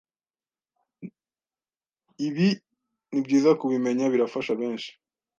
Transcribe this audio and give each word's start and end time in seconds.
Ibi 2.27 2.47
nibyiza 3.11 3.51
kubimenya 3.59 4.05
birafasha 4.13 4.51
benshi 4.59 4.89